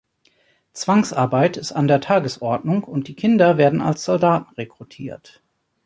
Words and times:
Zwangsarbeit 0.73 1.57
ist 1.57 1.73
an 1.73 1.87
der 1.87 2.01
Tagesordnung, 2.01 2.83
und 2.85 3.07
die 3.07 3.13
Kinder 3.13 3.59
werden 3.59 3.81
als 3.81 4.03
Soldaten 4.03 4.51
rekrutiert. 4.55 5.43